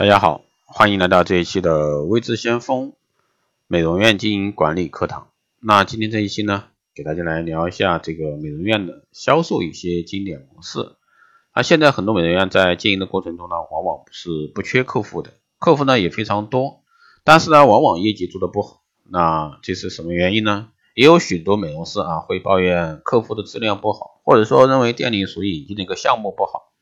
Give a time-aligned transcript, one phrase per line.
[0.00, 2.94] 大家好，欢迎来到这一期的微知先锋
[3.66, 5.28] 美容院经营管理课堂。
[5.60, 10.96] 那今天这一期呢，给大家来聊一下这个美容院的销售一些经典模式。
[11.54, 16.80] 那现在很多美容院在经营的过程中呢，往往是不缺客户的，客户呢也非常多，
[17.22, 18.80] 但是呢，往往业绩做的不好。
[19.06, 20.70] 那这是什么原因呢？
[20.94, 26.72] 也有许多美容师啊会抱怨客户的质量不好，或者说认为店里所引进的一个项目不好。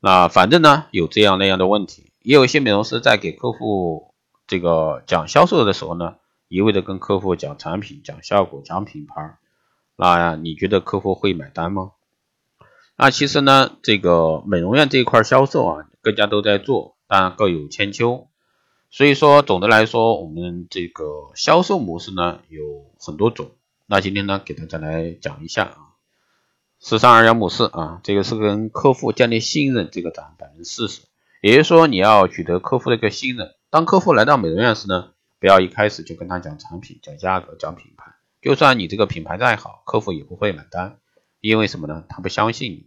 [0.00, 2.12] 那反正呢有这样那样的问题。
[2.26, 4.12] 也有一些美容师在给客户
[4.48, 6.16] 这个讲销售的时候呢，
[6.48, 9.38] 一味的跟客户讲产品、讲效果、讲品牌，
[9.94, 11.92] 那你觉得客户会买单吗？
[12.96, 18.26] 那其实呢，这个美容院这一块销售啊，各家都在做，但各有千秋。
[18.90, 23.52] 所以说，总的来说，我们这个销售模式呢有很多种。
[23.86, 25.94] 那今天呢，给大家来讲一下啊，
[26.80, 31.02] 十三二幺模式啊，这个是跟客户建立信任，这个占百分之四十。
[31.42, 33.54] 也就是说，你要取得客户的一个信任。
[33.70, 38.14] 当客户来到美容院时呢，不要一开始就跟他讲产品、讲价格、讲品牌。
[38.40, 40.98] 就算你这个品牌再好，客户也不会买单，
[41.40, 42.04] 因为什么呢？
[42.08, 42.86] 他不相信你。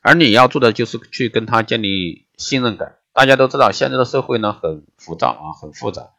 [0.00, 2.96] 而你要做的就是去跟他建立信任感。
[3.12, 6.10] 大家都知道，现在的社会呢很浮躁啊，很复杂。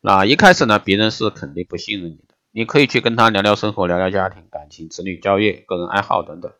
[0.00, 2.34] 那一开始呢，别人是肯定不信任你的。
[2.50, 6.52] 你可以去跟他聊聊生活、聊聊家庭、感情、子女教育、个人爱好等等。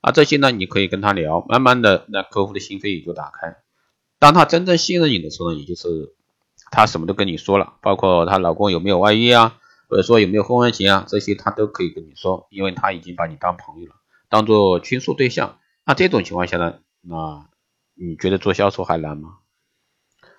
[0.00, 3.56] 啊，这些呢，你可以跟他聊，慢慢的，那客户的心扉也就打开。
[4.20, 6.12] 当他真正信任你的时候呢，也就是
[6.70, 13.96] 他什么都跟你说了，包括她老公有没有外遇啊，或者说有没有婚外情啊，这些他都可以跟你说，因为他已经把你当朋友了，
[14.28, 15.58] 当做倾诉对象。
[15.84, 17.48] 那这种情况下呢，那
[17.94, 19.38] 你觉得做销售还难吗？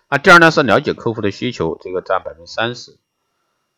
[0.10, 2.98] 那第二呢是了解客户的需求，这个占百分之三十。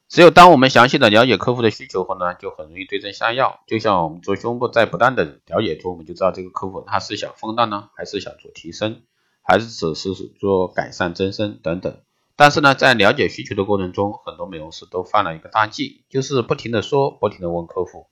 [0.09, 3.61] 只有当我们详细的了解客户的需求后呢，就很容易对症下药。
[3.67, 9.01] 就像我们做胸部，在不断的了解中，我们就知道这个客户他是想放大呢，还是想做提升。
[9.43, 12.01] 还是只是做改善增生等等，
[12.35, 18.07] 但是呢，在了解需求的过程中，很多美容师都犯了一个大忌，就是不停的说，不停的问客户，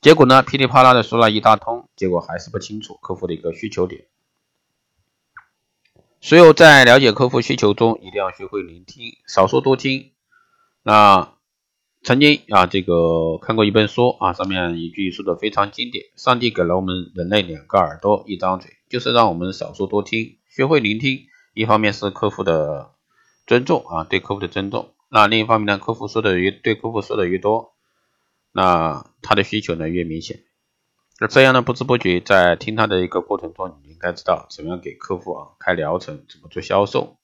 [0.00, 4.06] 结果呢，噼里啪啦的说了一大通，结果还是不清楚客户的一个需求点。
[6.20, 10.12] 所以，在了解客户需求中，一定要学会聆听，少说多听。
[10.82, 11.35] 那
[12.06, 18.70] 曾经啊，这个看过一本书啊，上面一句说的非常经典：上帝给了我们人类两个耳朵，一张嘴。
[18.88, 21.26] 就是让我们少说多听，学会聆听。
[21.52, 22.92] 一方面是客户的
[23.44, 24.94] 尊重啊，对客户的尊重。
[25.08, 27.72] 那另一方面呢，客户说的越对客户说的越多，
[28.52, 30.44] 那他的需求呢越明显。
[31.18, 37.16] 那这样呢，不知不觉在听他的一个过程中，你应该知道怎么样给客户啊开疗程，怎么做销售。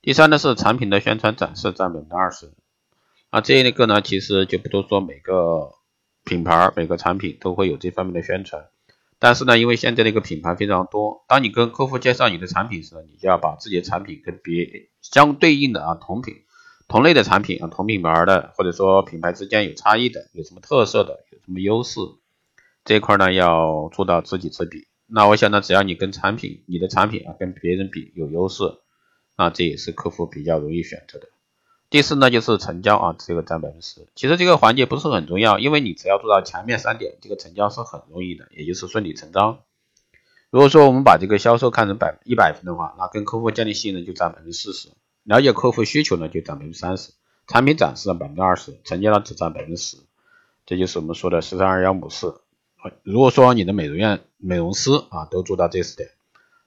[0.00, 2.52] 第三呢是产品的宣传展示占百分之二十。
[3.32, 5.72] 啊这一类个呢，其实就不多说，每个
[6.22, 8.66] 品牌每个产品都会有这方面的宣传。
[9.18, 16.42] 但是呢，因为现在的一个品牌非常多，当你跟客户介绍你的产品时，你就要把自己的产品跟别相对应的啊同品、
[16.88, 22.00] 同类的产品啊同品牌的，或者说品牌之间有差异的、有什么特色的、有什么优势，
[22.84, 24.86] 这一块呢要做到知己知彼。
[25.06, 28.64] 那我想呢，只要你跟产品、你的产品啊跟别人比有优势，
[29.38, 31.28] 那这也是客户比较容易选择的。
[31.92, 34.06] 第四呢，就是成交啊，这个占百分之十。
[34.14, 39.58] 其实这个环节不是很重要，因为你只要做到前面三点，这个成交是很容易的，也就是顺理成章。
[40.48, 44.88] 如果说我们把这个销售看成百一百分的话，那跟客户建立信任就占百分之四十，
[45.22, 47.12] 了解客户需求呢就占百分之三十，
[47.46, 49.98] 产品展示百分之二十，成交呢只占百分之十。
[50.64, 52.32] 这就是我们说的四三二幺模式。
[53.02, 56.08] 如果说你的美容院美容师啊都做到这四点，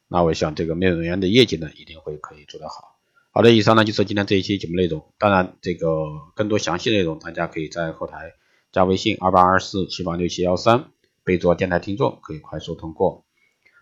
[0.07, 2.94] 那我想这个美容院的业绩呢一定会可以做得好。
[3.37, 5.03] 好的，以上呢就是今天这一期节目内容。
[5.19, 5.89] 当然，这个
[6.35, 8.31] 更多详细内容，大家可以在后台
[8.71, 10.85] 加微信二八二四七八六七幺三，
[11.25, 13.25] 备注电台听众，可以快速通过。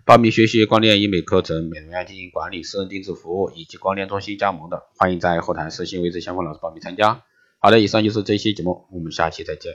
[0.06, 7.22] 报名学习光电医美课程、美容院经营管理、私人定制服务以及光电中心加盟的，欢迎在后台私信为这相关老师报名参加。
[7.60, 9.72] 好的，以上就是这一期节目，我们下期再见。